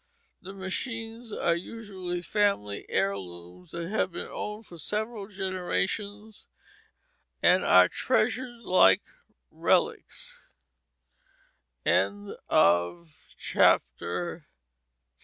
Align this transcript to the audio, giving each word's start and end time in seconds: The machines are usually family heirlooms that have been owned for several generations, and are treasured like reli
The 0.41 0.53
machines 0.53 1.31
are 1.31 1.55
usually 1.55 2.23
family 2.23 2.87
heirlooms 2.89 3.69
that 3.69 3.87
have 3.89 4.11
been 4.11 4.29
owned 4.31 4.65
for 4.65 4.79
several 4.79 5.27
generations, 5.27 6.47
and 7.43 7.63
are 7.63 7.87
treasured 7.87 8.61
like 8.61 9.03
reli 9.53 10.01